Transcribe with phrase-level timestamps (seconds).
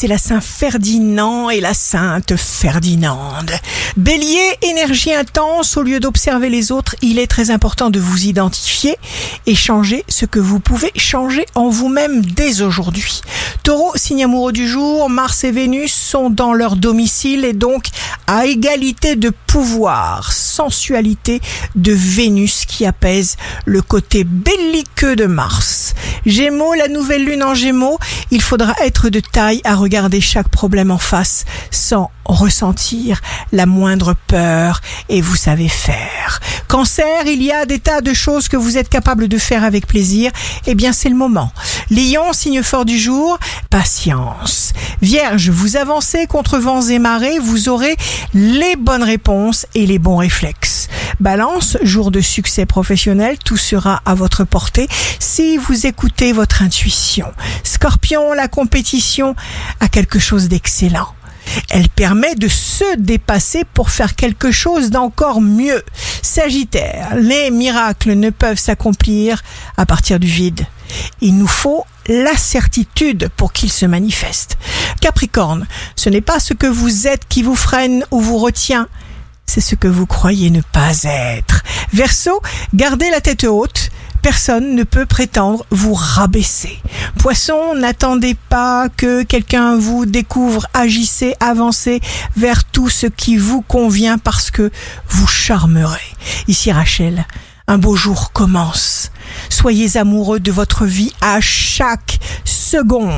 [0.00, 3.50] c'est la Saint Ferdinand et la Sainte Ferdinande.
[3.96, 8.94] Bélier, énergie intense, au lieu d'observer les autres, il est très important de vous identifier
[9.46, 13.22] et changer ce que vous pouvez changer en vous-même dès aujourd'hui.
[13.64, 17.86] Taureau, signe amoureux du jour, Mars et Vénus sont dans leur domicile et donc
[18.28, 21.40] à égalité de pouvoir, sensualité
[21.74, 25.94] de Vénus qui apaise le côté belliqueux de Mars.
[26.26, 27.98] Gémeaux, la nouvelle lune en Gémeaux,
[28.30, 33.20] il faudra être de taille à regarder chaque problème en face sans ressentir
[33.52, 36.40] la moindre peur et vous savez faire.
[36.68, 39.86] Cancer, il y a des tas de choses que vous êtes capable de faire avec
[39.86, 40.30] plaisir.
[40.66, 41.50] Eh bien, c'est le moment.
[41.90, 43.38] Lion, signe fort du jour,
[43.70, 44.74] patience.
[45.00, 47.96] Vierge, vous avancez contre vents et marées, vous aurez
[48.34, 50.87] les bonnes réponses et les bons réflexes.
[51.20, 57.32] Balance, jour de succès professionnel, tout sera à votre portée si vous écoutez votre intuition.
[57.64, 59.34] Scorpion, la compétition
[59.80, 61.12] a quelque chose d'excellent.
[61.70, 65.82] Elle permet de se dépasser pour faire quelque chose d'encore mieux.
[66.22, 69.42] Sagittaire, les miracles ne peuvent s'accomplir
[69.76, 70.66] à partir du vide.
[71.20, 74.56] Il nous faut la certitude pour qu'ils se manifestent.
[75.00, 78.88] Capricorne, ce n'est pas ce que vous êtes qui vous freine ou vous retient,
[79.48, 81.64] c'est ce que vous croyez ne pas être.
[81.92, 82.40] Verseau,
[82.74, 86.78] gardez la tête haute personne ne peut prétendre vous rabaisser.
[87.18, 92.00] Poisson, n'attendez pas que quelqu'un vous découvre, agissez, avancez
[92.36, 94.70] vers tout ce qui vous convient parce que
[95.08, 96.00] vous charmerez.
[96.46, 97.26] Ici Rachel,
[97.68, 99.12] un beau jour commence.
[99.50, 103.12] Soyez amoureux de votre vie à chaque seconde.